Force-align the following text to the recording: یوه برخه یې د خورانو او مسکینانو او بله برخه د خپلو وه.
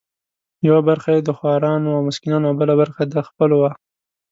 یوه 0.67 0.81
برخه 0.89 1.09
یې 1.15 1.21
د 1.23 1.29
خورانو 1.37 1.89
او 1.95 2.01
مسکینانو 2.07 2.47
او 2.49 2.55
بله 2.61 2.73
برخه 2.81 3.01
د 3.13 3.15
خپلو 3.27 3.55
وه. 3.61 3.71